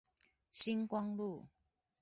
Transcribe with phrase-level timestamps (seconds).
[0.51, 1.45] 新光路